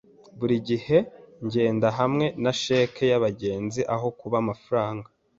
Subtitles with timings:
[0.39, 0.97] Buri gihe
[1.45, 5.07] ngenda hamwe na cheque yabagenzi aho kuba amafaranga.